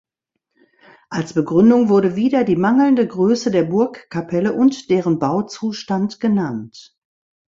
[1.11, 6.97] Als Begründung wurde wieder die mangelnde Größe der Burgkapelle und deren Bauzustand genannt.